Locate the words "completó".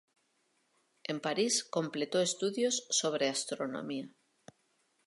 1.63-2.21